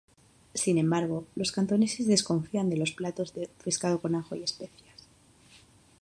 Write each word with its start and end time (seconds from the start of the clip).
Sin 0.55 0.79
embargo, 0.79 1.27
los 1.35 1.51
cantoneses 1.51 2.07
desconfían 2.07 2.71
de 2.71 2.75
los 2.77 2.91
platos 2.91 3.35
de 3.35 3.47
pescado 3.63 4.01
con 4.01 4.15
ajo 4.15 4.33
y 4.35 4.41
especias. 4.41 5.07